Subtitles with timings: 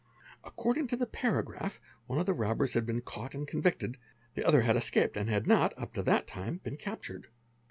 [0.43, 3.99] According to the paragraph, one of the robbers had been ght and convicted,
[4.33, 7.27] the other had escaped and had not up to that e been captured.